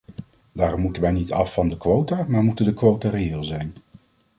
[0.51, 3.73] Daarom moeten wij niet af van de quota maar moeten de quota reëel zijn.